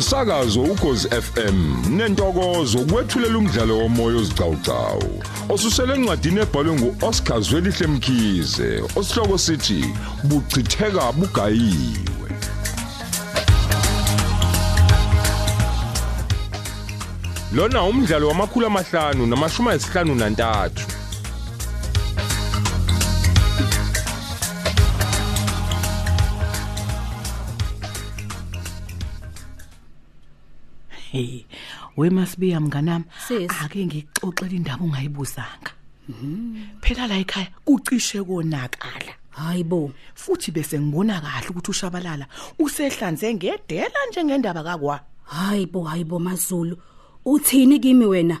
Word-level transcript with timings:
umsakazo 0.00 0.62
ukhozi 0.62 1.08
FM 1.08 1.58
nentokozo 1.96 2.78
kwethulela 2.78 3.38
umdlalo 3.38 3.78
womoya 3.78 4.16
ozicawucawu 4.16 5.22
osusele 5.48 5.94
encwadini 5.94 6.40
ebhalwe 6.40 6.72
nguOscar 6.74 7.40
Zwelihle 7.42 7.86
Mkhize 7.86 8.82
osihloko 8.96 9.38
sithi 9.38 9.84
buchitheka 10.24 11.12
bugayiwe. 11.12 12.30
Lona 17.52 17.82
umdlalo 17.82 18.28
wamakhulu 18.28 18.66
amahlanu 18.66 19.26
namashumi 19.26 19.68
ayisihlanu 19.70 20.14
nantathu. 20.14 20.99
Hey, 31.12 31.44
we 31.96 32.08
must 32.08 32.38
be 32.38 32.54
mnganami. 32.54 33.04
Ake 33.64 33.86
ngixoxele 33.86 34.56
indaba 34.56 34.84
ungayibuzanga. 34.84 35.72
Phela 36.80 37.08
la 37.08 37.18
ekhaya 37.18 37.48
kucishe 37.64 38.22
konakala. 38.22 39.14
Hayibo. 39.30 39.92
Futhi 40.14 40.52
bese 40.52 40.78
ngibona 40.80 41.20
kahle 41.20 41.48
ukuthi 41.48 41.70
ushabalala 41.70 42.26
usehlanze 42.58 43.34
ngedela 43.34 44.06
njengendaba 44.10 44.62
kakwa. 44.62 45.00
Hayibo 45.24 45.82
hayibo 45.82 46.18
maZulu. 46.18 46.76
Uthini 47.24 47.80
kimi 47.80 48.06
wena? 48.06 48.38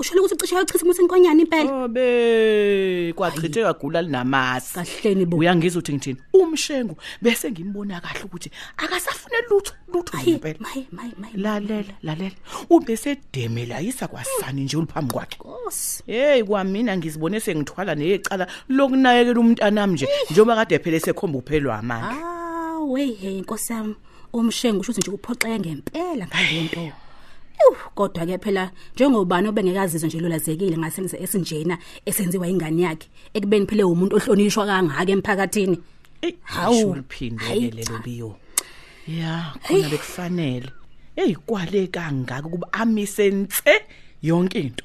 Usholo 0.00 0.22
ukuthi 0.22 0.34
ucishe 0.34 0.56
uchitha 0.56 0.84
umusi 0.84 1.02
inkonyane 1.02 1.42
impela. 1.42 1.84
Obe 1.84 3.12
kwachithe 3.16 3.62
kagula 3.62 4.02
linamasi. 4.02 4.74
Kahleni 4.74 5.26
bo. 5.26 5.36
Uyangizwa 5.36 5.78
uthi 5.78 5.92
ngithini? 5.92 6.18
Umshengu 6.32 6.96
bese 7.22 7.50
ngimbona 7.50 8.00
kahle 8.00 8.24
ukuthi 8.24 8.50
akasafune 8.76 9.36
lutho 9.50 9.72
lutho 9.92 10.16
Hayi, 10.16 10.30
impela. 10.30 10.58
maye 10.60 10.86
maye 10.92 11.12
maye. 11.18 11.32
Lalela 11.36 11.94
lalela. 12.02 12.34
Ubese 12.70 13.16
demela 13.32 13.80
yisa 13.80 14.08
kwasani 14.08 14.64
nje 14.64 14.76
uliphambi 14.76 15.12
kwakhe. 15.14 15.36
Nkosi. 15.40 16.02
Hey 16.06 16.42
kwamina 16.42 16.96
ngizibone 16.96 17.40
sengithwala 17.40 17.94
necala 17.94 18.46
lokunakekela 18.68 19.40
umntanami 19.40 19.92
nje 19.92 20.08
njengoba 20.30 20.56
kade 20.56 20.78
phela 20.78 21.00
sekhomba 21.00 21.38
uphelwa 21.38 21.78
amandla. 21.78 22.16
Ah, 22.22 22.78
wey 22.80 23.14
hey 23.14 23.40
Nkosi 23.40 23.72
yami. 23.72 23.94
Umshengu 24.32 24.80
usho 24.80 24.92
nje 24.92 25.10
uphoxeke 25.10 25.58
ngempela 25.58 26.26
ngalento. 26.26 26.80
Ew, 26.80 26.92
kodwa 27.94 28.26
ke 28.26 28.38
phela 28.38 28.70
njengobani 28.94 29.48
obengekazizwe 29.48 30.08
nje 30.08 30.20
lolazekile 30.20 30.78
ngasenze 30.78 31.16
esinjena 31.22 31.78
esenziwa 32.06 32.48
ingane 32.48 32.82
yakhe 32.82 33.08
ekubeni 33.34 33.66
phele 33.66 33.84
umuntu 33.84 34.16
ohlonishwa 34.16 34.66
kangaka 34.66 35.12
emphakathini. 35.12 35.78
Ey 36.22 36.34
Hawu. 36.42 36.74
hawu 36.74 36.94
liphindele 36.94 37.48
Hayi, 37.48 37.70
lelo 37.70 37.84
cha. 37.84 37.98
biyo. 38.04 38.36
Ya, 39.08 39.54
khona 39.62 39.88
bekufanele. 39.88 40.70
Hey 41.16 41.34
kwale 41.34 41.86
kangaka 41.86 42.46
ukuba 42.46 42.72
amise 42.72 43.30
nse 43.30 43.74
yonke 44.22 44.60
into. 44.60 44.84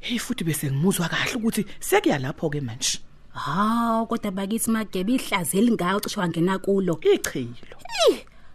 Hey 0.00 0.18
futhi 0.18 0.44
bese 0.44 0.66
ngimuzwa 0.70 1.08
kahle 1.08 1.34
ukuthi 1.34 1.66
sekuya 1.80 2.18
lapho 2.18 2.50
ke 2.50 2.60
manje. 2.60 2.98
Hawu, 3.32 4.06
kodwa 4.06 4.30
bakithi 4.30 4.70
magebe 4.70 5.12
ihlazi 5.12 5.58
elingaka 5.58 5.96
ucishe 5.96 6.20
wangena 6.20 6.58
kulo. 6.58 7.00
Ichilo. 7.02 7.76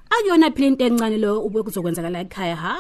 Akuyona 0.09 0.51
phela 0.51 0.67
into 0.67 0.85
encane 0.85 1.17
lo 1.17 1.41
ube 1.45 1.63
kuzokwenzakala 1.63 2.19
ekhaya. 2.21 2.77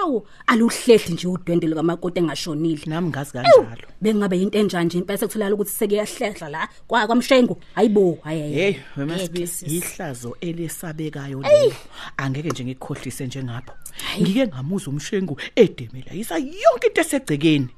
Hawu, 0.00 0.26
aluhlehli 0.46 1.14
nje 1.14 1.28
udwendwe 1.28 1.68
likamakoti 1.68 2.18
engashonile. 2.18 2.82
Nami 2.86 3.08
ngazi 3.08 3.32
kanjalo. 3.32 3.66
Bengabe 4.00 4.42
into 4.42 4.58
enjani 4.58 4.86
nje 4.86 4.98
impela 4.98 5.18
sekutholakala 5.18 5.54
ukuthi 5.54 5.70
sekuyahlehla 5.70 6.48
la 6.48 6.68
kwa 6.86 7.06
kwamshengu. 7.06 7.56
Hayibo, 7.74 8.18
hayi. 8.22 8.52
Hey, 8.52 8.74
wemasibi 8.96 9.48
ihlazo 9.66 10.36
elesabekayo 10.40 11.42
lelo. 11.42 11.72
Angeke 12.16 12.48
nje 12.48 12.64
ngikhohlise 12.64 13.26
njengapho. 13.26 13.72
Ngike 14.20 14.46
ngamuza 14.46 14.90
umshengu 14.90 15.40
edemela 15.56 16.12
yisa 16.12 16.38
yonke 16.38 16.86
into 16.86 17.00
esegcekeni. 17.00 17.68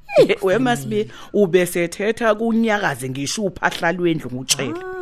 Wemasibi 0.42 1.10
ubesethetha 1.32 2.34
kunyakaze 2.34 3.10
ngisho 3.10 3.42
uphahla 3.42 3.92
lwendlu 3.92 4.30
ngutshela. 4.30 5.01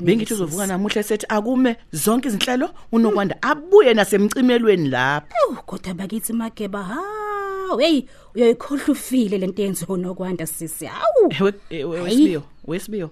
Bengithi 0.00 0.34
uzovuka 0.34 0.66
namuhla 0.66 1.00
esethi 1.00 1.26
akume 1.28 1.76
zonke 1.92 2.28
izinhlelo 2.28 2.70
unokwanda 2.92 3.42
abuye 3.42 3.94
nasemcimelweni 3.94 4.88
lapho. 4.88 5.54
Kodwa 5.66 5.94
bakithi 5.94 6.32
mageba. 6.32 6.82
Hawu, 6.82 7.78
hey, 7.78 8.02
uyayikhohle 8.34 8.84
ufile 8.88 9.38
lento 9.38 9.62
yenziwe 9.62 9.98
nokwanda 9.98 10.46
sisi. 10.46 10.86
Hawu. 10.86 11.32
Ewe 11.38 11.52
ewe, 11.70 12.00
wesibiyo 12.00 12.42
wesibiyo 12.64 13.10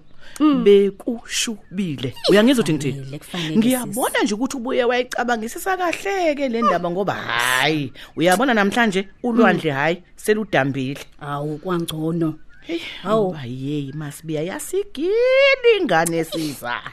bekushubile 0.63 2.13
uyangizwa 2.29 2.63
uthi 2.63 2.73
Kufanele, 2.73 3.01
ngithini 3.01 3.19
kufanele, 3.19 3.57
ngiyabona 3.57 4.23
nje 4.23 4.33
ukuthi 4.33 4.57
ubuye 4.57 4.83
wayicabangisisa 4.83 5.77
kahle 5.77 6.35
ke 6.35 6.49
le 6.49 6.61
ndaba 6.61 6.91
ngoba 6.91 7.13
hayi 7.13 7.93
uyabona 8.15 8.53
namhlanje 8.53 9.07
ulwandle 9.23 9.71
hayi 9.71 10.03
seludambile 10.15 10.99
Awu 11.19 11.57
kwangcono. 11.57 12.33
Hey 12.61 12.79
Hawu. 13.01 13.31
hayi 13.31 13.93
masibiya 13.95 14.43
yasigili 14.43 15.71
ingane 15.81 16.23
sizala 16.23 16.91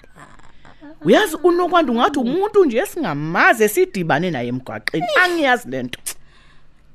uyazi 1.04 1.36
unokwanda 1.42 1.92
ungathi 1.92 2.18
umuntu 2.18 2.64
nje 2.64 2.78
esingamaze 2.78 3.64
esidibane 3.64 4.30
naye 4.30 4.48
emgwaqeni 4.48 5.06
angiyazi 5.24 5.68
lento 5.70 6.00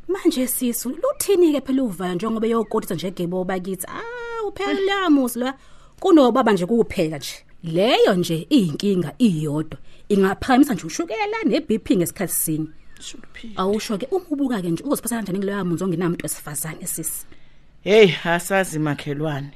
Manje 0.08 0.48
sisu 0.48 0.90
luthini 0.90 1.54
ke 1.54 1.62
phela 1.62 1.84
uvalo 1.84 2.14
njengoba 2.16 2.48
yokotisa 2.48 2.96
nje 2.96 3.12
gebo 3.12 3.44
bakithi. 3.44 3.88
Ah, 3.88 4.48
uphela 4.48 5.10
muzi 5.10 5.40
la 5.40 5.54
kunobaba 6.00 6.52
nje 6.52 6.66
kuphela 6.66 7.18
nje. 7.18 7.36
Leyo 7.64 8.14
nje 8.16 8.48
iyinkinga 8.50 9.14
iyodwa. 9.20 9.80
Ingaphakamisa 10.10 10.74
nje 10.74 10.88
ushukela 10.88 11.44
neBP 11.46 11.92
ngesikhathi 11.98 12.34
sinye. 12.34 12.68
Awusho 13.56 13.98
ke 13.98 14.08
uma 14.12 14.26
ubuka 14.30 14.62
ke 14.62 14.70
nje 14.70 14.84
uzosiphatha 14.84 15.16
kanjani 15.16 15.40
kuleyo 15.40 15.66
munzi 15.66 15.84
ongenamuntu 15.84 16.24
wesifazane 16.24 16.86
sisi. 16.88 17.26
Hey 17.84 18.10
asazi 18.24 18.80
makhelwane. 18.80 19.52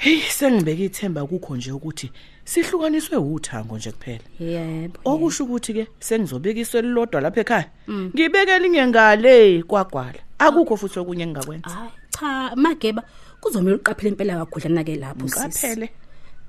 Hey 0.00 0.20
sengibeka 0.20 0.82
ithemba 0.82 1.26
kukho 1.26 1.56
nje 1.56 1.72
ukuthi 1.72 2.10
sihlukaniswe 2.44 3.16
uthango 3.16 3.76
nje 3.76 3.92
kuphela. 3.92 4.24
Yebo. 4.40 4.98
okusho 5.04 5.44
ukuthi 5.44 5.74
ke 5.74 5.86
sengizobeka 6.00 6.60
iso 6.60 6.78
elilodwa 6.78 7.20
lapha 7.20 7.40
ekhaya. 7.40 7.70
Ngibeke 7.90 8.58
linge 8.58 8.86
ngale 8.86 9.62
kwagwala. 9.62 10.18
Akukho 10.38 10.76
futhi 10.76 10.98
okunye 10.98 11.22
engakwenza 11.22 11.70
Hayi 11.70 11.90
cha 12.10 12.52
mageba 12.56 13.02
kuzomela 13.40 13.76
uqaphele 13.76 14.08
impela 14.08 14.44
kakhudlana 14.44 14.84
ke 14.84 14.96
lapho 14.96 15.28
sisi. 15.28 15.40
qaphele 15.40 15.90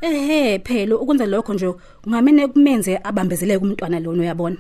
Ehhe 0.02 0.60
phela 0.60 0.96
ukwenza 0.96 1.26
lokho 1.26 1.54
nje 1.54 1.74
ungamene 2.06 2.48
kumenze 2.48 3.00
abambezeleke 3.04 3.64
umntwana 3.64 4.00
lona 4.00 4.22
uyabona. 4.22 4.58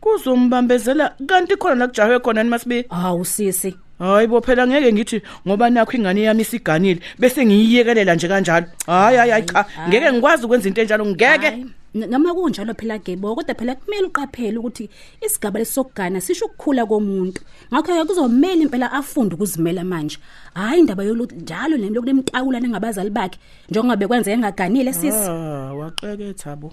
kuzombambezela 0.00 1.14
kanti 1.26 1.56
khona 1.56 1.74
la 1.74 1.88
kujahwe 1.88 2.18
khona 2.20 2.42
nimasibi 2.42 2.84
Hawu 2.88 3.24
sisi. 3.24 3.76
Hayi 4.00 4.26
bo 4.26 4.40
phela 4.40 4.66
ngeke 4.66 4.92
ngithi 4.92 5.22
ngoba 5.46 5.70
nakho 5.70 5.92
ingane 5.96 6.22
yami 6.22 6.42
isiganile 6.42 7.00
bese 7.18 7.44
ngiyiyekelela 7.44 8.14
nje 8.14 8.28
kanjalo. 8.28 8.66
Hayi 8.86 9.16
hayi 9.16 9.30
hayi 9.30 9.44
cha. 9.44 9.66
Ngeke 9.88 10.12
ngikwazi 10.12 10.44
ukwenza 10.44 10.68
into 10.68 10.80
enjalo 10.80 11.06
ngeke. 11.06 11.50
Noma 11.94 12.34
kunjalo 12.34 12.74
phela 12.74 12.98
gebo 12.98 13.34
kodwa 13.34 13.54
phela 13.54 13.74
kumele 13.74 14.06
uqaphele 14.06 14.58
ukuthi 14.58 14.88
isigaba 15.20 15.58
lesokugana 15.58 16.20
sisho 16.20 16.46
ukukhula 16.46 16.86
komuntu. 16.86 17.42
Ngakho 17.72 17.92
ke 17.92 18.04
kuzomela 18.08 18.62
impela 18.62 18.92
afunde 18.92 19.34
ukuzimela 19.34 19.84
manje. 19.84 20.18
Hayi 20.54 20.80
indaba 20.80 21.04
yoluthi 21.04 21.34
njalo 21.34 21.76
nemlo 21.76 22.00
kunemtawula 22.00 22.60
nengabazali 22.60 23.10
bakhe 23.10 23.38
njengoba 23.68 23.96
bekwenza 23.96 24.32
engaganile 24.32 24.92
sisi 24.92 25.28
ah 25.28 25.74
waxeketha 25.74 26.56
bo 26.56 26.72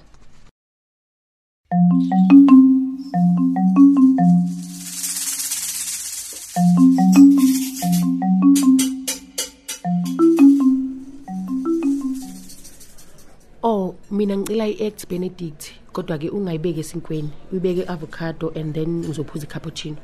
mina 14.18 14.38
ngicela 14.38 14.68
iEggs 14.68 15.08
Benedict, 15.08 15.72
kodwa 15.94 16.18
ke 16.18 16.30
ungayibeki 16.30 16.80
esinkweni. 16.80 17.30
Uyibeke 17.52 17.86
avocado 17.88 18.52
and 18.56 18.74
then 18.74 19.06
uzophuza 19.06 19.46
icappuccino. 19.46 19.98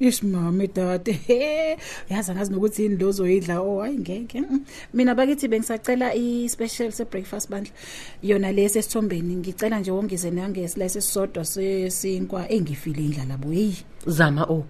Isimame 0.00 0.66
dade. 0.66 1.18
Yazi 2.10 2.30
angazi 2.30 2.52
nokuthi 2.52 2.82
yini 2.82 2.96
lozo 2.96 3.26
yidla 3.26 3.60
oh 3.60 3.80
hayi 3.80 3.98
ngeke. 3.98 4.40
Mm. 4.40 4.64
Mina 4.94 5.14
bakithi 5.14 5.48
bengisacela 5.48 6.14
i 6.14 6.48
special 6.48 6.92
se 6.92 7.04
breakfast 7.04 7.50
bandla. 7.50 7.72
Yona 8.22 8.52
lesi 8.52 8.78
esithombeni 8.78 9.36
ngicela 9.36 9.80
nje 9.80 9.90
wongize 9.90 10.30
nangesi 10.30 10.78
la 10.78 10.84
esisodwa 10.84 11.44
sesinkwa 11.44 12.48
engifile 12.48 13.04
indlala 13.04 13.36
bo. 13.36 13.50
Hey. 13.50 13.72
Zama 14.06 14.44
oh. 14.44 14.64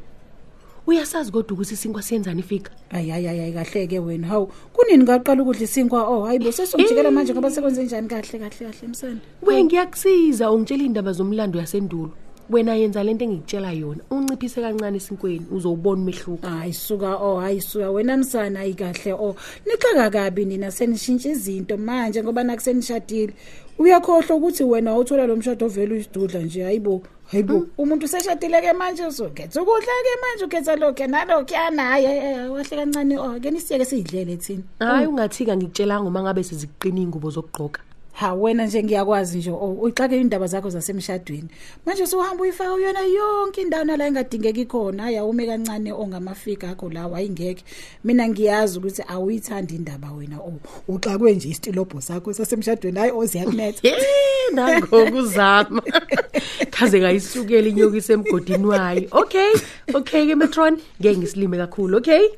Uyasazi 0.87 1.33
kodwa 1.33 1.53
ukuthi 1.53 1.77
sinkwa 1.77 2.03
siyenzani 2.03 2.41
ifika? 2.41 2.71
Ay 2.91 3.12
ay 3.12 3.29
ay 3.29 3.53
kahle 3.53 3.87
ke 3.87 3.99
wena. 3.99 4.27
Hawu 4.27 4.47
kunini 4.73 5.05
ngaqala 5.05 5.43
ukudla 5.43 5.65
isinkwa 5.65 6.09
oh 6.09 6.25
hayibo 6.25 6.53
sesongijikela 6.53 7.11
manje 7.11 7.33
ngoba 7.33 7.50
sekwenze 7.50 7.85
njani 7.85 8.09
kahle 8.09 8.38
kahle 8.38 8.71
kahle 8.71 8.88
msana. 8.88 9.21
We 9.43 9.65
ngiyakusiza 9.65 10.50
ungitshela 10.50 10.85
indaba 10.85 11.12
zomlando 11.12 11.59
yasendulo. 11.59 12.12
Wena 12.50 12.75
yenza 12.75 13.02
lento 13.02 13.25
engikutshela 13.25 13.72
yona. 13.72 14.02
Unciphise 14.10 14.60
kancane 14.60 14.96
esinkweni 14.96 15.46
uzowubona 15.50 16.02
umehluko. 16.02 16.46
Hayi 16.46 16.72
suka 16.72 17.16
oh 17.16 17.40
hayi 17.40 17.60
suka. 17.60 17.90
Wena 17.90 18.16
msana 18.16 18.60
ayikahle 18.60 19.12
oh. 19.12 19.37
Nixaka 19.66 20.10
kabi 20.10 20.44
nina 20.44 20.70
senishintsha 20.70 21.28
izinto 21.28 21.76
manje 21.76 22.22
ngoba 22.22 22.44
nakusenishadile 22.44 23.32
uyakhohlwa 23.78 24.37
ukuthi 24.37 24.64
wena 24.64 24.90
awuthola 24.90 25.26
lo 25.26 25.37
mshado 25.37 25.66
ovela 25.66 25.94
uyisidudla 25.94 26.40
nje 26.40 26.62
hayibo 26.62 27.02
Hayibo. 27.26 27.66
Umuntu 27.78 28.04
useshadile 28.04 28.60
ke 28.60 28.72
manje 28.72 29.06
usukhetha 29.06 29.62
ukudla 29.62 29.92
ke 30.04 30.12
manje 30.22 30.44
ukhetha 30.44 30.76
lokho 30.76 31.06
nalokho 31.06 31.54
yana 31.54 31.82
hayi 31.82 32.06
wahle 32.49 32.76
kancane 32.76 33.19
oh 33.19 33.40
ke 33.40 33.50
nisiyeke 33.50 33.84
sidlele 33.84 34.37
thina. 34.37 34.62
Hayi 34.78 35.06
ungathika 35.06 35.56
ngikutshelanga 35.56 36.08
uma 36.08 36.22
ngabe 36.22 36.42
siziqina 36.44 37.00
ingubo 37.00 37.31
zokugqoka. 37.31 37.86
Ha 38.16 38.34
wena 38.34 38.66
nje 38.66 38.82
ngiyakwazi 38.82 39.38
nje 39.38 39.50
oh, 39.50 39.76
uyixake 39.80 40.20
indaba 40.20 40.46
zakho 40.46 40.70
zasemshadweni. 40.70 41.48
Manje 41.86 42.02
usuhamba 42.02 42.42
uyifaka 42.42 42.74
uyona 42.74 43.00
yonke 43.00 43.62
indawo 43.62 43.84
nala 43.84 44.06
engadingeki 44.06 44.64
khona 44.64 45.02
hayi 45.02 45.16
awume 45.16 45.46
kancane 45.46 45.92
ongamafika 45.92 46.70
akho 46.70 46.88
lawa 46.90 47.18
ayingeke 47.18 47.64
mina 48.04 48.28
ngiyazi 48.28 48.78
ukuthi 48.78 49.02
awuyithandi 49.08 49.74
indaba 49.74 50.12
wena 50.12 50.38
oh 50.38 50.60
uxakwe 50.88 51.34
nje 51.34 51.48
istilobho 51.48 52.00
sakho 52.00 52.32
sasemshadweni 52.32 52.98
hayi 52.98 53.12
oziyakunetha 53.12 53.88
nangokuzama. 54.54 55.82
Kaze 56.70 57.00
ngayisukela 57.00 57.68
inyoka 57.68 57.96
isemgodini 57.96 58.66
wayo. 58.66 59.08
Okay 59.10 59.52
okay 59.94 60.26
ke 60.26 60.34
metron 60.34 60.78
ngeke 61.00 61.18
ngisilime 61.18 61.56
kakhulu 61.56 61.98
okay? 61.98 62.28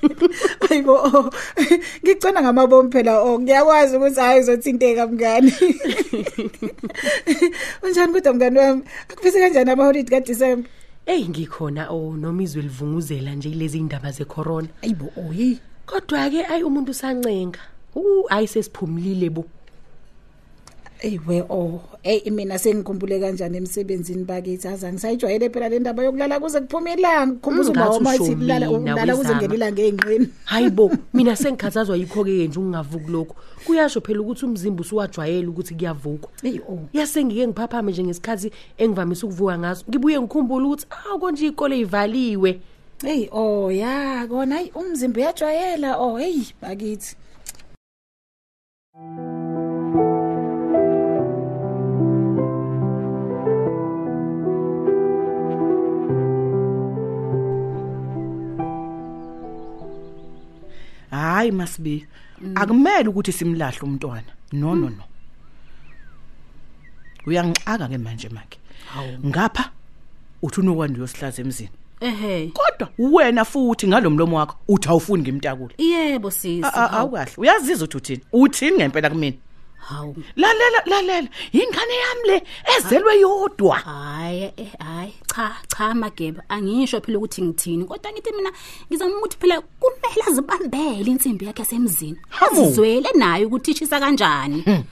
Hayibo 0.68 0.94
oh, 0.94 1.30
ngicona 2.04 2.42
ngamabomu 2.42 2.90
phela 2.92 3.20
oh 3.20 3.40
ngiyakwazi 3.40 3.96
ukuthi 3.96 4.20
hayi 4.20 4.40
uzothinteka 4.40 5.08
mngani 5.16 5.52
unjani 7.82 8.12
kodwa 8.12 8.34
mngani 8.34 8.58
wami 8.58 8.82
akufise 9.08 9.40
kanjani 9.40 9.70
amaholiday 9.70 10.20
kaDisemba 10.20 10.68
Ey 11.06 11.28
ngikhona 11.28 11.88
oh 11.90 12.16
noma 12.16 12.42
izwe 12.42 12.62
livunguzela 12.62 13.34
nje 13.34 13.48
lezi 13.48 13.78
indaba 13.78 14.10
zecorona. 14.10 14.68
ayibo 14.82 15.12
oyi 15.28 15.58
Kodwa 15.86 16.30
ke 16.30 16.44
ayi 16.46 16.62
umuntu 16.64 16.90
usancenga. 16.90 17.58
Uh 17.94 18.26
ayisesiphumlile 18.28 19.30
bo. 19.30 19.44
eyiwe 21.00 21.44
oh 21.48 21.80
hey 22.06 22.30
mina 22.30 22.58
sengikhumbule 22.58 23.20
kanjani 23.20 23.56
emsebenzini 23.56 24.24
bakithi 24.24 24.68
aza 24.68 24.92
ngisayijwayele 24.92 25.50
phela 25.50 25.68
le 25.68 25.78
ndaba 25.78 26.04
yokulala 26.04 26.40
kuze 26.40 26.60
kuphume 26.60 26.92
ilanga 26.92 27.34
khumbuza 27.40 27.72
uma 27.72 27.84
Ngathi 27.86 27.98
uma 27.98 28.14
usho 28.14 28.24
ithi 28.24 28.44
lala 28.44 28.66
mina, 28.66 28.94
ulala 28.94 29.16
kuze 29.16 29.28
wezama. 29.28 29.40
ngene 29.40 29.54
ilanga 29.54 29.82
ey'nqeni 29.82 30.28
Hayibo 30.44 30.90
mina 31.14 31.36
sengikhathazwa 31.36 31.96
yikho 31.96 32.24
ke 32.24 32.48
nje 32.48 32.58
ungavuki 32.58 33.10
lokho. 33.10 33.36
Kuyasho 33.66 34.00
phela 34.00 34.20
ukuthi 34.20 34.44
umzimba 34.46 34.80
usuwajwayela 34.80 35.48
ukuthi 35.48 35.74
kuyavukwa. 35.74 36.30
eyi 36.42 36.60
oh 36.68 36.78
Yase 36.92 37.24
ngike 37.24 37.46
ngiphaphame 37.46 37.92
nje 37.92 38.04
ngesikhathi 38.04 38.52
engivamise 38.78 39.26
ukuvuka 39.26 39.58
ngaso. 39.58 39.84
Ngibuye 39.90 40.20
ngikhumbule 40.20 40.66
ukuthi 40.66 40.86
awu 41.08 41.18
konje 41.18 41.46
ikole 41.46 41.78
ivaliwe. 41.78 42.60
eyi 43.04 43.28
oh 43.32 43.72
ya 43.72 44.26
kona 44.28 44.54
hayi 44.54 44.70
umzimba 44.74 45.20
uyajwayela 45.20 45.98
oh 45.98 46.16
hey 46.18 46.42
bakithi 46.62 47.16
hayi 61.46 61.52
masibi 61.52 62.06
akumele 62.54 63.08
ukuthi 63.08 63.32
simlahle 63.32 63.80
umntwana. 63.82 64.32
No 64.52 64.74
no 64.74 64.88
no. 64.88 65.04
Uyangixaka 67.26 67.88
ke 67.88 67.98
manje 67.98 68.28
makhe. 68.28 68.58
Ngapha 69.26 69.70
uthi 70.42 70.60
unokwanda 70.60 70.98
uyosihlaza 70.98 71.42
emzini. 71.42 71.70
Ehe. 72.00 72.52
Kodwa 72.52 72.88
wena 72.98 73.44
futhi 73.44 73.88
ngalomlomo 73.88 74.36
wakho 74.36 74.56
uthi 74.68 74.88
awufuni 74.88 75.22
ngimtakule 75.22 75.74
yebo 75.78 76.30
sisi. 76.30 76.66
Awukahle. 76.72 77.32
Uyaziza 77.36 77.84
ukuthi 77.84 77.96
uthini? 77.96 78.20
Uthini 78.32 78.76
ngempela 78.76 79.10
kumina? 79.10 79.36
Hawu. 79.88 80.16
Lalela 80.36 80.80
lalela. 80.86 81.28
Ingane 81.52 81.96
yami 82.04 82.24
le 82.28 82.42
ezelwe 82.76 83.20
yodwa. 83.20 83.76
Hayi 83.76 84.52
eh, 84.56 84.72
hayi. 84.78 85.12
Cha 85.34 85.56
cha 85.68 85.94
mageba. 85.94 86.42
Angisho 86.48 87.00
phela 87.00 87.18
ukuthi 87.18 87.42
ngithini 87.42 87.84
kodwa 87.84 88.12
ngithi 88.12 88.32
mina 88.36 88.50
ngizama 88.88 89.18
ukuthi 89.18 89.36
phela 89.40 89.60
kumele 89.60 90.22
azibambele 90.28 91.10
insimbi 91.10 91.46
yakhe 91.46 91.62
yasemzini. 91.62 92.18
Hawu. 92.28 92.62
azizwele 92.62 93.10
naye 93.14 93.44
ukuthi 93.44 93.70
ishisa 93.70 94.00
kanjani 94.00 94.84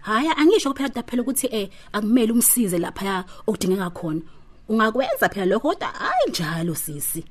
hayi 0.00 0.28
angisho 0.36 0.74
phela 0.74 0.88
kodwa 0.88 1.02
phela 1.02 1.22
ukuthi 1.22 1.46
eh 1.52 1.68
akumele 1.92 2.32
umsize 2.32 2.78
lapha 2.78 3.24
okudingeka 3.46 3.90
khona. 3.90 4.20
Ungakwenza 4.68 5.28
phela 5.28 5.46
lokho 5.46 5.68
kodwa 5.68 5.88
hayi 5.88 6.30
njalo 6.30 6.74
sisi. 6.74 7.24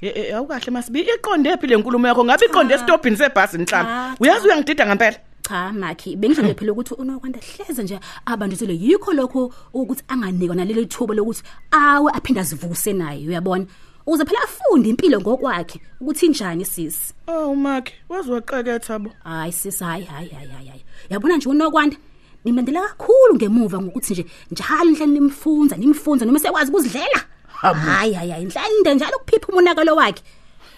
Eh, 0.00 0.12
eh, 0.14 0.36
awukahle 0.36 0.70
masibi. 0.70 1.00
Iqonde 1.00 1.56
phi 1.56 1.66
le 1.66 1.76
nkulumo 1.76 2.06
yakho. 2.06 2.24
Ngabe 2.24 2.46
iqonde 2.46 2.74
esitobhini 2.74 3.16
sebhasi 3.16 3.64
Cha, 3.66 3.82
mhlawumbe? 3.82 4.16
Cha. 4.16 4.16
uyazi 4.20 4.46
uyangidida 4.46 4.86
ngempela? 4.86 5.18
Cha 5.48 5.72
makhi 5.72 6.16
bengishilo 6.16 6.54
phela 6.54 6.72
ukuthi 6.72 6.94
unokwanda 6.94 7.40
hleze 7.40 7.82
nje 7.82 8.00
abanjisele 8.26 8.74
yikho 8.74 9.12
lokho 9.12 9.52
ukuthi 9.72 10.02
anganikwa 10.08 10.56
naleli 10.56 10.86
thuba 10.86 11.14
lokuthi 11.14 11.42
awe 11.70 12.12
aphinde 12.12 12.40
azivuse 12.40 12.92
naye 12.92 13.28
uyabona? 13.28 13.66
Ukuze 14.06 14.24
phela 14.24 14.42
afunde 14.42 14.88
impilo 14.88 15.20
ngokwakhe 15.20 15.80
ukuthi 16.00 16.26
injani 16.26 16.64
sisi 16.64 17.14
oh 17.26 17.54
makhe 17.54 17.94
wazi 18.08 18.30
waqeketha 18.30 18.98
bo. 18.98 19.10
Hayi 19.24 19.52
sisi 19.52 19.84
hayi 19.84 20.04
hayi 20.04 20.28
hayi 20.28 20.48
hayi 20.48 20.68
hayi. 20.68 20.84
yabona 21.10 21.36
nje 21.36 21.48
unokwanda 21.48 21.96
nimlandela 22.44 22.88
kakhulu 22.88 23.34
ngemuva 23.34 23.80
ngokuthi 23.80 24.12
nje 24.12 24.26
njalo 24.50 24.90
inhleni 24.90 25.12
nimfunza 25.12 25.76
nimfunza 25.76 26.24
noma 26.24 26.38
sekwazi 26.38 26.70
ukuzidlela. 26.70 27.20
Hayi 27.48 28.12
hayi 28.14 28.30
hayi 28.30 28.42
inhlande 28.42 28.94
njalo 28.94 29.16
ukuphipha 29.16 29.48
umonakalo 29.48 29.96
wakhe. 29.96 30.22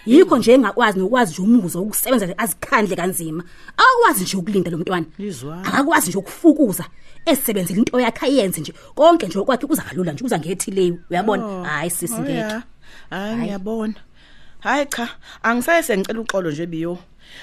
Yikho 0.05 0.37
nje 0.37 0.53
engakwazi 0.53 0.99
nokwazi 0.99 1.31
nje 1.31 1.41
umuzwa 1.41 1.81
ukusebenza 1.81 2.25
nje 2.25 2.35
azikhandle 2.37 2.95
kanzima. 2.95 3.43
Akwazi 3.77 4.23
nje 4.23 4.37
ukulinda 4.37 4.71
lo 4.71 4.77
mntwana. 4.77 5.05
Izwana. 5.17 5.65
akakwazi 5.67 6.09
nje 6.09 6.17
ukufukuza 6.17 6.85
esebenzele 7.25 7.79
into 7.79 7.99
yakhe 7.99 8.25
ayenze 8.25 8.61
nje. 8.61 8.73
Konke 8.95 9.27
nje 9.27 9.39
okwakhe 9.39 9.67
kuza 9.67 9.81
kalula 9.81 10.11
nje 10.13 10.21
kuza 10.23 10.39
ngethile 10.39 10.93
uyabona? 11.09 11.63
Hayi 11.63 11.89
sisi 11.89 12.13
Oh, 12.13 12.19
ngeke 12.19 12.31
ya. 12.37 12.63
hayi. 13.09 13.35
ngiyabona. 13.37 13.93
Hayi 14.61 14.85
cha 14.85 15.09
angisaye 15.43 15.83
sengicela 15.83 16.19
uxolo 16.21 16.51
nje 16.51 16.65
biyo. 16.65 16.97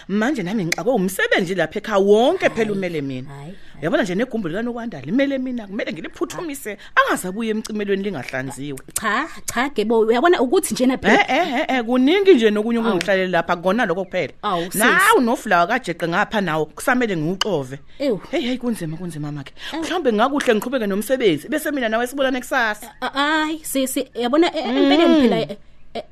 Manje 0.09 0.43
nami 0.43 0.65
ngixakwe 0.65 0.93
umsebenzi 0.93 1.55
lapha 1.55 1.79
ekhaya 1.79 1.99
wonke 1.99 2.49
phela 2.51 2.73
umele 2.73 3.01
mina. 3.01 3.29
hayi, 3.31 3.55
yabona 3.83 4.03
nje 4.03 4.15
negumbi 4.15 4.49
likaNokwanda 4.49 5.01
limele 5.01 5.39
mina 5.39 5.67
kumele 5.67 5.93
ngiliphuthumise 5.93 6.77
angazabuye 6.95 7.51
emcimelweni 7.51 8.03
lingahlanziwe. 8.03 8.79
Cha 9.01 9.29
cha 9.47 9.69
gebo 9.69 9.99
uyabona 10.01 10.41
ukuthi 10.43 10.75
njena 10.75 10.95
Eh 10.95 11.01
phela 11.01 11.25
eh 11.29 11.65
eh 11.69 11.85
kuningi 11.85 12.35
nje 12.35 12.51
nokunye 12.51 12.79
okungihlalele 12.79 13.29
lapha 13.33 13.57
kona 13.57 13.87
lokho 13.87 14.05
kuphela. 14.05 14.33
Awu, 14.43 14.65
sis. 14.73 14.75
nawu 14.75 15.21
noflawa 15.21 15.67
kajeqe 15.67 16.09
ngapha 16.09 16.41
nawo 16.41 16.67
kusamele 16.67 17.17
ngiuxove 17.17 17.79
Ewu. 17.99 18.21
hey 18.31 18.41
hey 18.41 18.57
kunzima 18.59 18.97
kunzima 18.97 19.33
makhe 19.33 19.53
mhlawumbe 19.81 20.13
ngakuhle 20.13 20.55
ngiqhubeke 20.55 20.87
nomsebenzi 20.87 21.49
bese 21.49 21.71
mina 21.71 21.89
nawe 21.89 22.07
sibonane 22.07 22.41
kusasa 22.41 22.93
hayi 23.01 23.61
sisi 23.65 24.05
yabona 24.15 24.53
e- 24.57 24.61
empeleni 24.61 25.21
phela 25.21 25.39
e- 25.41 25.49
e- 25.53 25.59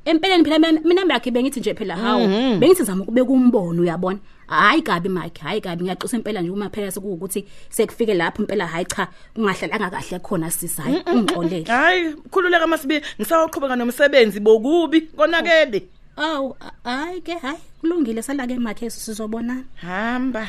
empeleni 0.04 0.44
phela 0.44 0.58
mina- 0.58 0.80
mina 0.84 1.04
makhe 1.04 1.30
bengithi 1.30 1.60
nje 1.60 1.74
phela 1.74 1.96
hawu 1.96 2.24
bengithi 2.60 2.82
zama 2.84 3.02
ukubeka 3.02 3.30
umbono 3.30 3.82
uyabona? 3.82 4.18
Hayi 4.46 4.82
kabi 4.82 5.08
makhe 5.08 5.42
hayi 5.42 5.60
kabi 5.60 5.84
ngiyaqisa 5.84 6.16
impela 6.16 6.40
nje 6.42 6.50
uma 6.50 6.70
phela 6.70 6.90
sekuwukuthi 6.90 7.44
sekufike 7.70 8.14
lapho 8.14 8.42
impela 8.42 8.66
hayi 8.66 8.84
cha 8.84 9.08
ungahlalanga 9.36 9.90
kahle 9.90 10.18
khona 10.18 10.50
sisi 10.50 10.80
hayi 10.82 11.02
ungixolele. 11.12 11.64
Hayi 11.64 12.12
khululeka 12.30 12.66
masibi 12.66 13.00
ngisawuqhubeka 13.18 13.76
nomsebenzi 13.76 14.40
bokubi 14.40 15.00
konakele 15.16 15.82
awu 16.16 16.56
a- 16.60 16.72
hayi 16.90 17.20
ke 17.20 17.34
hayi 17.42 17.58
kulungile 17.80 18.22
sala 18.22 18.46
ke 18.46 18.54
makhe 18.58 18.90
sizobonana. 18.90 19.64
Hamba. 19.82 20.46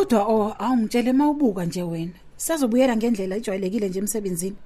Kodwa 0.00 0.24
oh 0.24 0.54
awungitshele 0.58 1.12
mawubuka 1.12 1.64
nje 1.64 1.82
wena 1.82 2.12
sazobuyela 2.36 2.96
ngendlela 2.96 3.36
ejwayelekile 3.36 3.88
nje 3.88 3.98
emsebenzini 3.98 4.56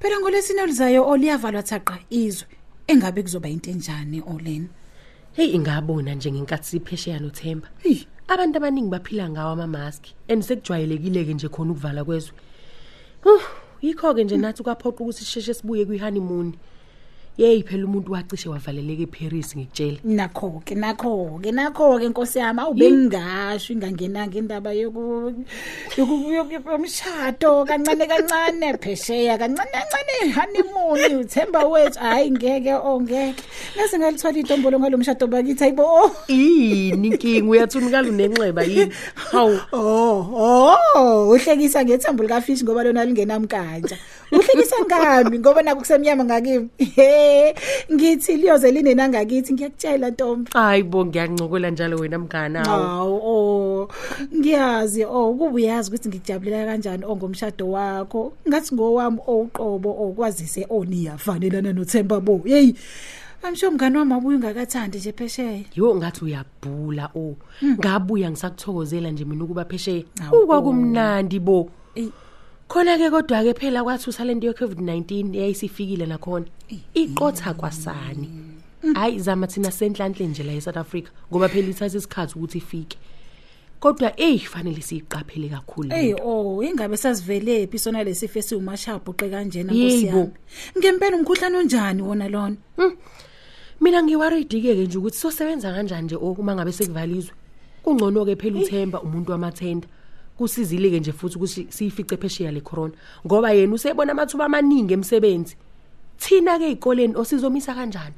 phela 0.00 0.20
ngolesine 0.20 0.62
olizayo 0.62 1.08
oliyavalwa 1.10 1.62
thaqa 1.62 1.98
izwe 2.10 2.48
engabe 2.86 3.22
kuzoba 3.22 3.48
into 3.48 3.70
enjani 3.70 4.22
olena 4.32 4.68
Hey 5.32 5.50
ingabona 5.54 6.14
nje 6.14 6.32
ngenkathi 6.32 6.66
siphesheya 6.68 7.18
noThemba. 7.20 7.68
Hey. 7.82 8.06
Abantu 8.28 8.56
abaningi 8.58 8.90
baphila 8.90 9.30
ngawo 9.30 9.52
ama 9.52 9.66
mask 9.66 10.02
and 10.28 10.42
sekujwayelekile 10.42 11.24
ke 11.24 11.34
nje 11.34 11.48
khona 11.48 11.72
ukuvala 11.72 12.04
kwezwe. 12.04 12.34
Huh, 13.22 13.42
yikho 13.82 14.14
ke 14.14 14.24
nje 14.24 14.36
nathi 14.36 14.62
kwaphoqa 14.62 15.04
ukuthi 15.04 15.24
sisheshe 15.24 15.54
sibuye 15.54 15.84
kwi 15.86 15.98
honeymoon. 15.98 16.54
Yey 17.40 17.62
phela 17.64 17.84
umuntu 17.88 18.12
wacishe 18.12 18.48
wavaleleke 18.52 19.02
eParis 19.08 19.56
ngikutshela. 19.56 19.98
nakho 20.04 20.60
ke 20.60 20.74
nakho 20.76 21.40
ke 21.40 21.48
nakho 21.56 21.96
ke 21.96 22.04
inkosi 22.04 22.36
yami 22.38 22.60
awubengasho 22.60 23.72
ingangenanga 23.72 24.36
indaba 24.38 24.72
yoku 24.76 25.32
yoku- 25.96 26.28
yoku- 26.36 26.68
yomshado 26.68 27.64
kancane 27.64 28.04
kancane 28.12 28.76
phesheya 28.76 29.38
kancane 29.40 29.72
kancane 29.72 30.16
honeymoon 30.36 31.00
uthemba 31.24 31.64
wethu 31.64 31.98
hayi 31.98 32.30
ngeke 32.30 32.74
ongeke 32.76 33.40
ngase 33.76 33.96
ngalithola 33.98 34.38
intombolo 34.38 34.76
ngalomshado 34.80 35.24
bakithi 35.26 35.64
ayibo 35.64 35.84
oh 35.88 36.12
Yini 36.28 37.08
inkingi 37.08 37.48
uyathunika 37.48 38.02
lunenxeba 38.04 38.62
yini? 38.68 38.92
Hawu 39.32 39.56
Oh, 39.72 40.20
oh, 40.36 41.28
uhlekisa 41.32 41.84
ngethembu 41.84 42.22
likafish 42.22 42.62
ngoba 42.64 42.84
lona 42.84 43.04
lingenamkanja. 43.04 43.96
Uhlekisa 44.32 44.76
ngami 44.86 45.38
ngoba 45.38 45.62
naku 45.62 45.80
kusemnyama 45.80 46.24
ngakimi. 46.24 46.68
He, 46.78 47.54
ngithi 47.92 48.36
liyoze 48.36 48.70
linena 48.70 49.08
ngakithi 49.08 49.52
ngiyakutshela 49.52 50.10
Ntombi. 50.10 50.50
hayibo 50.52 51.06
ngiyancokola 51.06 51.70
njalo 51.70 51.96
wena 51.98 52.18
mngani. 52.18 52.58
Awu 52.58 53.20
oh 53.24 53.88
ngiyazi 54.34 55.04
oh 55.04 55.34
kuba 55.34 55.54
uyazi 55.54 55.90
ukuthi 55.90 56.08
ngikujabulela 56.08 56.66
kanjani 56.66 57.04
ongomshado 57.04 57.70
wakho. 57.70 58.32
Ngathi 58.48 58.74
ngowami 58.74 59.18
owuqobo 59.26 59.90
okwazise 59.90 60.66
oniyafanelana 60.70 61.72
noThemba 61.72 62.20
bo. 62.20 62.40
Hey 62.44 62.74
amsho 63.42 63.70
mngani 63.70 63.96
wami 63.96 64.14
abuye 64.14 64.36
ungakathandi 64.36 64.98
nje 64.98 65.12
phesheya. 65.12 65.64
Yo 65.74 65.94
ngathi 65.96 66.24
uyabhula 66.24 67.10
o 67.14 67.36
ngabuya 67.64 68.30
ngisakuthokozela 68.30 69.10
nje 69.10 69.24
mina 69.24 69.44
ukuba 69.44 69.64
phesheya. 69.64 70.04
Ukwakumnandi 70.32 71.40
bo. 71.40 71.70
Eyi. 71.94 72.12
Khona 72.70 72.94
ke 72.98 73.10
kodwa 73.10 73.42
ke 73.42 73.52
phela 73.58 73.82
kwathusa 73.82 74.24
lento 74.24 74.46
ye 74.46 74.52
COVID-19 74.52 75.34
eyayisifikile 75.34 76.06
nakhona. 76.06 76.46
Iqotha 76.94 77.54
kwasani. 77.54 78.28
Hayi 78.94 79.18
zama 79.18 79.46
thina 79.46 79.70
senhlanhle 79.70 80.26
nje 80.26 80.42
la 80.42 80.52
eSouth 80.52 80.76
Africa 80.76 81.10
ngoba 81.30 81.48
phela 81.48 81.68
ithatha 81.68 81.98
isikhathi 81.98 82.38
ukuthi 82.38 82.58
ifike. 82.58 82.98
Kodwa 83.80 84.12
ey 84.16 84.38
fanele 84.38 84.82
siyiqaphele 84.82 85.48
kakhulu 85.48 85.88
le 85.88 85.96
Ey 85.96 86.12
nto. 86.12 86.22
oh 86.24 86.62
ingabe 86.62 86.96
sasivele 86.96 87.66
phi 87.66 87.78
sona 87.78 88.04
lesifo 88.04 88.38
esiwumashabhu 88.38 89.12
qe 89.18 89.30
kanjena 89.30 89.72
nkosiyami 89.72 90.30
ngempela 90.78 91.16
umkhuhlane 91.16 91.56
onjani 91.58 92.02
wona 92.02 92.28
lona? 92.28 92.56
Mina 93.80 94.02
ngiworried 94.02 94.48
ke 94.48 94.74
nje 94.74 94.98
ukuthi 94.98 95.16
sosebenza 95.18 95.72
kanjani 95.74 96.04
nje 96.04 96.16
o 96.16 96.36
uma 96.38 96.54
ngabe 96.54 96.72
sekuvalizwe? 96.72 97.34
Kungcono 97.82 98.24
ke 98.24 98.36
phela 98.36 98.60
uThemba 98.60 99.02
umuntu 99.02 99.32
wamathenda. 99.32 99.88
Kusizile 100.40 100.90
ke 100.90 101.00
nje 101.00 101.12
futhi 101.12 101.36
ukuthi 101.36 101.66
siyifice 101.68 102.16
phesheya 102.16 102.52
le 102.52 102.60
corona. 102.60 102.94
Ngoba 103.26 103.52
yena 103.52 103.74
usebona 103.74 104.12
amathuba 104.12 104.44
amaningi 104.44 104.94
emsebenzi. 104.94 105.56
Thina 106.18 106.58
ke 106.58 106.66
ezikoleni 106.72 107.14
osizomisa 107.16 107.74
kanjani? 107.74 108.16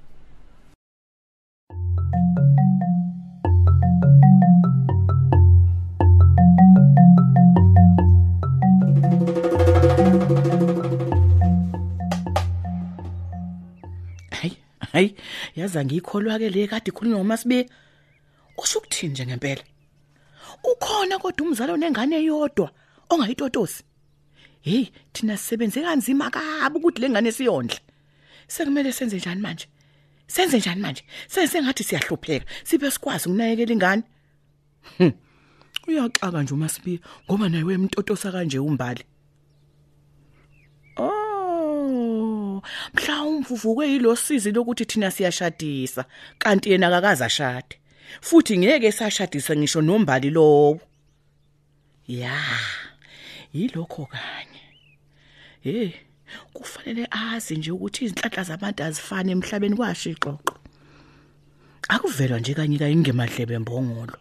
Hayi 14.93 15.15
yaza 15.57 15.85
ngikholwa 15.85 16.39
ke 16.39 16.51
le 16.51 16.67
kade 16.69 16.91
ikhulunywa 16.91 17.19
ngomasibe 17.19 17.69
usho 18.59 18.79
ukuthini 18.79 19.13
nje 19.13 19.27
ngempela. 19.27 19.72
Ukhona 20.65 21.19
kodwa 21.19 21.47
umzalo 21.47 21.77
nengane 21.77 22.17
eyodwa 22.17 22.71
ongayitotosi. 23.11 23.83
Hey 24.63 24.87
thina 25.13 25.37
sisebenze 25.37 25.83
kanzima 25.83 26.31
kabi 26.31 26.77
ukuthi 26.79 27.01
lengane 27.01 27.33
siyondle. 27.33 27.79
Sekumele 28.49 28.93
senze 28.93 29.17
njani 29.17 29.41
manje? 29.41 29.67
Senze 30.27 30.59
njani 30.59 30.81
manje? 30.81 31.03
Senze 31.29 31.63
ngathi 31.63 31.85
siyahlupheka 31.85 32.47
sibe 32.65 32.91
sikwazi 32.91 33.29
ukunakekela 33.29 33.73
ingane? 33.73 34.03
Hm. 34.99 35.13
uyaxaka 35.89 36.43
nje 36.43 36.55
umasibi 36.55 37.01
ngoba 37.25 37.49
naye 37.49 37.65
wemtotosa 37.65 38.33
kanje 38.33 38.59
umbali. 38.59 39.05
Oh, 40.97 42.63
mhlawumbe 42.95 43.49
uvuke 43.51 43.87
yilosizi 43.93 44.53
lokuthi 44.53 44.85
thina 44.85 45.11
siyashadisa 45.11 46.05
kanti 46.39 46.71
yena 46.71 46.87
akakaza 46.87 47.29
shade. 47.29 47.82
Futhi 48.21 48.59
ngeke 48.59 48.93
sashadisa 48.93 49.57
ngisho 49.57 49.83
nombali 49.83 50.31
lowo. 50.31 50.81
Ya. 52.09 52.41
Yilokho 53.53 54.07
kanye. 54.07 54.63
Hey, 55.61 55.93
kufanele 56.53 57.07
azi 57.11 57.57
nje 57.57 57.71
ukuthi 57.71 58.05
izinhlanhla 58.05 58.43
zabantu 58.45 58.85
azifani 58.85 59.33
emhlabeni 59.33 59.77
kwashixoxo. 59.77 60.55
Akuvelwa 61.89 62.41
nje 62.41 62.55
kanye 62.55 62.79
kanye 62.79 62.97
ngemadlebe 62.97 63.59
mbongolo. 63.59 64.17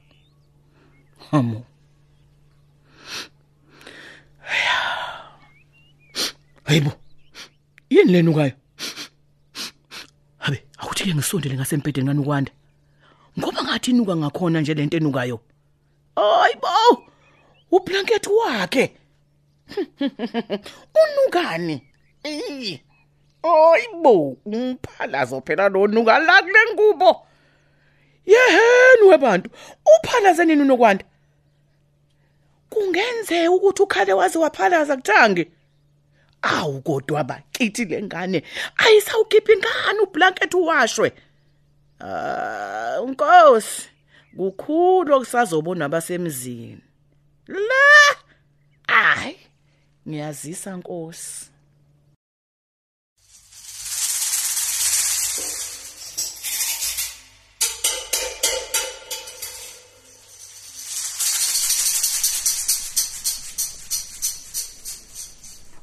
Hamo. 1.32 1.66
Hayibo. 6.64 6.94
Yini 7.90 8.12
lena 8.12 8.32
ukayo? 8.32 8.52
Habe, 10.38 10.64
awuthi 10.78 11.04
ke 11.04 11.16
ngisondele 11.16 11.56
ngasempedeni 11.56 12.08
kanukwanda. 12.08 12.52
Ngoba 13.72 13.80
ngathi 13.80 13.92
inuka 13.92 14.16
ngakhona 14.16 14.62
nje 14.62 14.74
lento 14.74 14.98
enukayo. 14.98 15.40
Hayibo. 16.16 17.08
Ublanket 17.72 18.28
wakhe. 18.28 18.98
Unukani? 21.02 21.82
Eh. 22.24 22.80
Hayibo, 23.44 24.38
umphalazo 24.46 25.42
phela 25.42 25.70
lo 25.70 25.88
nuka 25.88 26.20
la 26.20 26.42
kule 26.42 26.60
ngubo. 26.74 27.28
Yeheni 28.26 29.10
webantu, 29.10 29.50
uphalaze 29.86 30.46
nini 30.46 30.62
unokwanda? 30.62 31.06
Kungenzeka 32.70 33.52
ukuthi 33.52 33.84
ukhale 33.84 34.14
waze 34.14 34.40
waphalaza 34.40 34.96
kuthange. 34.96 35.52
Awu 36.42 36.82
kodwa 36.82 37.24
bakithi 37.24 37.86
lengane 37.86 38.44
ayisawukhipha 38.78 39.54
ingane 39.54 40.00
ublanket 40.04 40.54
uwashwe. 40.54 41.14
Ah, 42.04 43.02
unkosi, 43.02 43.90
kukhulu 44.38 45.16
okusazobona 45.16 45.86
abasemzini. 45.86 46.82
La! 47.48 48.16
Ay, 48.88 49.36
ngiyazisa 50.08 50.78
nkosi. 50.78 51.51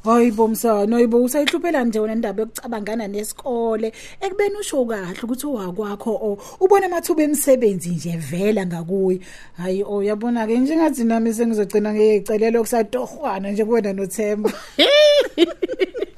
Hayibo 0.08 0.48
msana, 0.48 0.96
hayibo 0.96 1.22
usayihluphela 1.22 1.84
nje 1.84 2.00
wena 2.00 2.14
indaba 2.14 2.42
yokucabangana 2.42 3.08
nesikole. 3.08 3.92
Ekubeni 4.20 4.56
usho 4.56 4.84
kahle 4.84 5.20
ukuthi 5.22 5.46
owakwakho 5.46 6.10
o 6.10 6.38
ubona 6.60 6.86
amathuba 6.86 7.22
emisebenzi 7.22 7.90
nje 7.90 8.16
vela 8.16 8.66
ngakuyi. 8.66 9.20
Hayi 9.56 9.84
o 9.84 10.02
yabona 10.02 10.46
ke 10.46 10.58
njengathi 10.58 11.04
nami 11.04 11.34
sengizogcina 11.34 11.92
ngiyecelelo 11.92 12.60
kusatohwana 12.60 13.50
nje 13.50 13.64
kuwena 13.64 13.92
noThemba. 13.92 14.52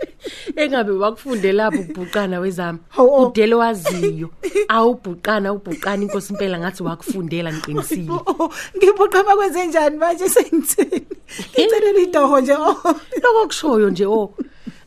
engabe 0.57 0.93
wakufunde 0.93 1.53
lapho 1.53 1.81
ukubhuqana 1.81 2.41
wezami 2.41 2.79
Hawu, 2.89 3.11
oh. 3.13 3.29
udele 3.29 3.55
waziyo 3.55 4.31
awubhuqana 4.69 5.53
ubhuqana 5.53 6.03
inkosi 6.03 6.33
impela 6.33 6.59
ngathi 6.59 6.83
wakufundela 6.83 7.53
ngiqinisile 7.53 8.13
Oh, 8.27 8.51
ngiphoqa 8.77 9.25
makwenze 9.25 9.67
njani 9.67 9.97
manje 9.97 10.29
sengithini? 10.29 11.07
Ngicelela 11.59 12.01
idoho 12.01 12.41
nje 12.41 12.55
oh. 12.55 12.77
lokho 13.23 13.47
kushoyo 13.47 13.91
nje 13.91 14.07
o 14.07 14.35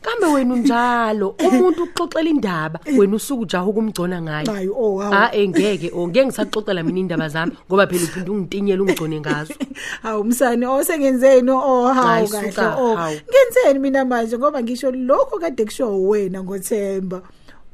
kambe 0.04 0.26
wena 0.26 0.54
unjalo 0.54 1.28
umuntu 1.46 1.82
uxoxela 1.82 2.30
indaba 2.30 2.80
wena 2.98 3.16
usuku 3.16 3.42
ujaha 3.42 3.66
ukumgcona 3.66 4.22
ngayo. 4.22 4.52
Hayi 4.52 4.68
oh 4.68 4.98
hawu. 4.98 5.12
ha 5.12 5.32
engeke 5.32 5.90
o 5.94 6.08
ngeke 6.08 6.26
ngisaxoxela 6.26 6.82
mina 6.82 7.00
indaba 7.00 7.28
zami 7.28 7.52
ngoba 7.68 7.86
phela 7.86 8.04
uphinde 8.04 8.30
ungitinyela 8.30 8.82
ungigcone 8.82 9.20
ngazo. 9.20 9.54
Hawu 10.02 10.24
msane 10.24 10.66
oh 10.66 10.84
sengenzeni 10.84 11.50
oh 11.50 11.86
hawu 11.92 12.06
Hayi, 12.06 12.28
kahle 12.28 12.52
suka, 12.52 12.76
oh. 12.76 12.96
hawu. 12.96 13.16
ngenzeni 13.30 13.78
mina 13.78 14.04
manje 14.04 14.38
ngoba 14.38 14.62
ngisho 14.62 14.90
lokho 14.90 15.38
kade 15.38 15.64
kusho 15.64 16.02
wena 16.02 16.42
ngoThemba. 16.42 17.22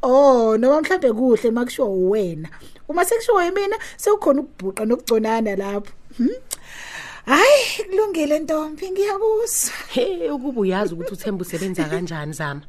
Oh 0.03 0.57
noma 0.57 0.81
mhlambe 0.81 1.13
kuhle 1.13 1.51
makusho 1.51 1.93
wena. 2.09 2.49
Uma 2.89 3.05
sekusho 3.05 3.35
mina 3.55 3.77
sekukhona 3.97 4.41
ukubhuqa 4.41 4.85
nokugconana 4.85 5.57
lapho. 5.57 5.93
Hmm? 6.17 6.29
Hayi 7.31 7.85
kulungile 7.91 8.39
ntombi 8.39 8.91
ngiyakuzwa. 8.91 9.75
He 9.95 10.31
ukuba 10.31 10.61
uyazi 10.61 10.95
ukuthi 10.95 11.13
uThemba 11.15 11.43
usebenza 11.43 11.85
kanjani 11.85 12.33
zama 12.33 12.61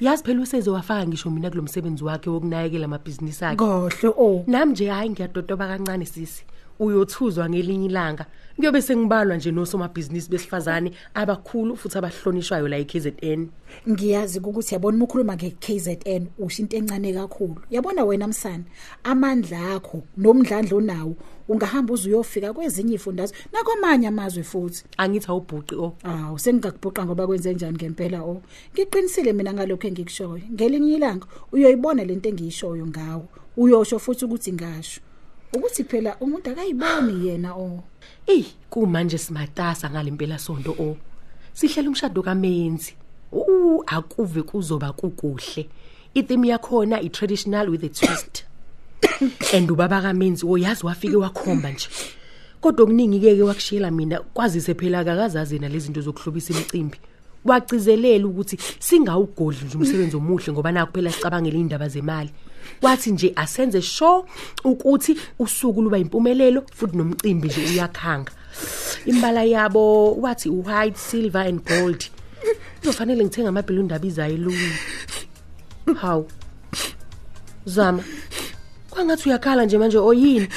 yazi 0.00 0.22
phela 0.24 0.40
useze 0.42 0.70
wafaka 0.70 1.06
ngisho 1.06 1.30
mina 1.30 1.50
kulomsebenzi 1.50 2.04
wakhe 2.04 2.30
wokunakekela 2.30 2.84
amabhizinisi 2.84 3.44
akhe. 3.44 3.56
Gohle 3.56 4.08
oh. 4.16 4.44
Nami 4.46 4.72
nje 4.72 4.86
hayi 4.88 5.10
ngiyadodoba 5.10 5.66
kancane 5.66 6.06
sisi. 6.06 6.44
Uyothuzwa 6.84 7.48
ngelinye 7.50 7.86
ilanga 7.86 8.24
kuyobe 8.56 8.82
sengibalwa 8.82 9.36
nje 9.36 9.50
nosomabhizinisi 9.50 10.30
besifazane 10.30 10.92
abakhulu 11.14 11.76
futhi 11.76 11.98
abahlonishwayo 11.98 12.68
la 12.68 12.76
eKZN 12.76 13.40
Ngiyazi 13.88 14.38
ukuthi 14.38 14.74
yabona 14.74 14.96
uma 14.96 15.04
ukhuluma 15.04 15.34
ngeKZN 15.36 16.26
usho 16.38 16.62
into 16.62 16.76
encane 16.76 17.12
kakhulu. 17.12 17.56
Yabona 17.70 18.04
wena 18.04 18.28
msana, 18.28 18.64
amandla 19.04 19.74
akho 19.74 20.02
nomdlandlo 20.16 20.80
nawo 20.80 21.16
ungahamba 21.48 21.94
uze 21.94 22.08
uyofika 22.08 22.52
kwezinye 22.52 22.94
ifundazwe 22.94 23.36
nakwamanye 23.52 24.06
amazwe 24.08 24.42
futhi. 24.42 24.84
angithi 24.96 25.26
awubhuqi 25.30 25.74
o 25.74 25.96
Awu 26.04 26.38
sengingakubhuqa 26.38 27.04
ngoba 27.04 27.26
kwenze 27.26 27.54
njani 27.54 27.76
ngempela 27.76 28.22
o. 28.22 28.42
Ngiqinisile 28.72 29.32
mina 29.32 29.52
ngalokho 29.52 29.88
engikushoyo. 29.88 30.42
Ngelinye 30.52 30.94
ilanga 30.94 31.26
uyoyibona 31.52 32.04
lento 32.04 32.28
engiyishoyo 32.28 32.86
ngawo. 32.86 33.26
Uyosho 33.56 33.98
futhi 33.98 34.24
ukuthi 34.24 34.52
ngasho. 34.52 35.00
Ukuthi 35.52 35.84
phela 35.84 36.16
umuntu 36.20 36.50
akayiboni 36.50 37.26
yena 37.26 37.54
o. 37.54 37.82
Ey, 38.26 38.44
kumanje 38.70 39.18
simatasa 39.18 39.90
ngalempela 39.90 40.38
sonto 40.38 40.72
o. 40.78 40.96
Sihlela 41.54 41.88
umshado 41.88 42.22
kaMenzi. 42.22 42.94
u 43.32 43.82
akuve 43.86 44.42
kuzoba 44.42 44.92
kukuhle 44.92 45.68
itheme 46.14 46.48
yakhona 46.48 47.00
i 47.00 47.08
traditional 47.08 47.70
with 47.70 47.84
a 47.84 47.88
twist 47.88 48.44
and 49.54 49.70
ubaba 49.70 50.02
kamenzi 50.02 50.46
oyazi 50.46 50.86
wafike 50.86 51.16
wakhomba 51.16 51.70
nje 51.70 51.88
kodwa 52.60 52.84
okuningi 52.84 53.20
keke 53.20 53.42
wakushiyela 53.42 53.90
mina 53.90 54.20
kwazise 54.20 54.74
phela 54.74 54.98
akakazazi 54.98 55.58
na 55.58 55.68
lezi 55.68 55.86
zinto 55.86 56.00
zokuhlobisa 56.00 56.52
imicimbi 56.52 56.98
wacizelela 57.44 58.26
ukuthi 58.26 58.58
singawugodli 58.78 59.64
nje 59.66 59.76
umsebenzi 59.76 60.16
omuhle 60.16 60.52
ngoba 60.52 60.72
nakho 60.72 60.92
phela 60.92 61.12
sicabangela 61.12 61.58
indaba 61.58 61.88
zemali. 61.88 62.30
Wathi 62.82 63.10
nje 63.10 63.32
asenze 63.36 63.82
sure 63.82 64.24
ukuthi 64.64 65.16
usuku 65.38 65.82
luba 65.82 65.98
impumelelo 65.98 66.64
futhi 66.74 66.96
nomcimbi 66.96 67.48
nje 67.48 67.60
uyakhanga. 67.60 68.32
Imbala 69.06 69.44
yabo 69.44 70.14
wathi 70.14 70.48
white 70.48 70.96
silver 70.96 71.42
and 71.42 71.64
gold. 71.64 72.04
Kuzofanele 72.80 73.24
ngithenga 73.24 73.48
amabhiluni 73.48 73.84
ndabizayo 73.84 74.34
eluwini? 74.34 74.78
Hawu. 76.00 76.28
Zama. 77.64 78.04
Kwangathi 78.90 79.28
uyakhala 79.28 79.64
nje 79.64 79.78
manje 79.78 79.98
oyini? 79.98 80.48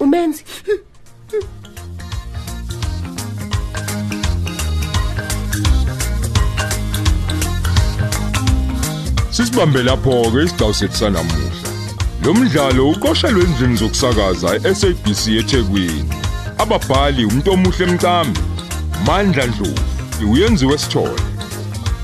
Umenzi? 0.00 0.44
Sisibambe 9.36 9.82
lapho 9.82 10.30
ke 10.32 10.44
isigcawu 10.44 10.74
sethu 10.74 10.96
sanamuhla. 10.96 11.68
Lo 12.24 12.34
mdlalo 12.34 12.90
uqoshelwe 12.90 13.44
endlini 13.44 13.76
zokusakaza 13.76 14.60
eSABC 14.68 15.26
eThekwini. 15.28 16.10
Ababhali 16.58 17.24
umuntu 17.24 17.50
omuhle 17.52 17.84
emcambi, 17.84 18.40
Mandla 19.06 19.46
Dlovu, 19.46 20.30
uyenziwe 20.30 20.78
sithole. 20.78 21.22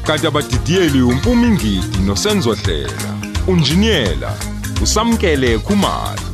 Kanti 0.07 0.27
abadidiyeli 0.27 1.03
umpumi 1.03 1.49
ngidi 1.49 1.99
nosenzo 2.07 2.55
hlela. 2.55 3.11
Unjiniyela 3.47 4.35
usamkele 4.83 5.59
Khumalo. 5.59 6.32